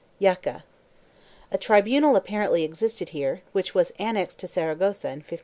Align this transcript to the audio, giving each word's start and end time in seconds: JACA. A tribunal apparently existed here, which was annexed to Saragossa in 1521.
JACA. 0.19 0.63
A 1.51 1.59
tribunal 1.59 2.15
apparently 2.15 2.63
existed 2.63 3.09
here, 3.09 3.43
which 3.51 3.75
was 3.75 3.93
annexed 3.99 4.39
to 4.39 4.47
Saragossa 4.47 5.09
in 5.09 5.17
1521. 5.19 5.39